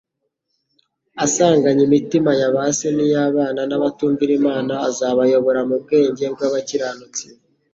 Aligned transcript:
asanganye 1.25 1.81
imitima 1.85 2.31
ya 2.39 2.49
ba 2.55 2.63
se 2.77 2.87
n'iy'abana, 2.95 3.61
n'abatumvira 3.65 4.31
Imana 4.39 4.73
azabayobora 4.89 5.61
mu 5.69 5.75
bwenge 5.83 6.23
bw'abakiranutsi 6.33 7.25